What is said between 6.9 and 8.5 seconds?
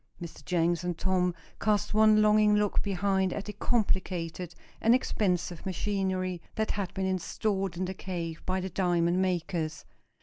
been installed in the cave